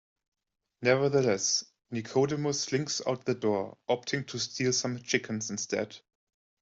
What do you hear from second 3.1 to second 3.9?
the door,